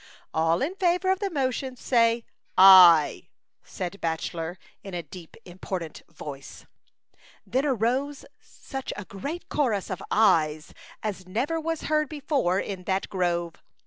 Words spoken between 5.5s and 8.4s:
portant voice And then arose